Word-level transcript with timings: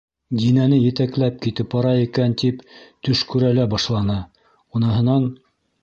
Динәне 0.43 0.79
етәкләп 0.83 1.37
китеп 1.43 1.69
бара 1.75 1.91
икән 2.05 2.33
тип 2.43 2.65
төш 3.09 3.25
күрә 3.35 3.55
лә 3.61 3.71
башланы, 3.75 4.17
уныһынан: 4.81 5.31